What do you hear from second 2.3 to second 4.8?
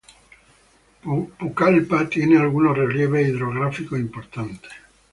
algunos relieves hidrográficos importantes.